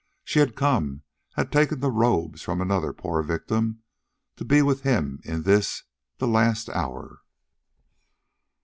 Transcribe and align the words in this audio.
She 0.23 0.39
had 0.39 0.55
come, 0.55 1.03
had 1.35 1.51
taken 1.51 1.79
the 1.79 1.91
robes 1.91 2.41
from 2.41 2.59
another 2.59 2.91
poor 2.91 3.21
victim... 3.21 3.83
to 4.35 4.43
be 4.43 4.63
with 4.63 4.81
him 4.81 5.19
in 5.23 5.43
this, 5.43 5.83
the 6.17 6.27
last 6.27 6.69
hour.... 6.71 7.19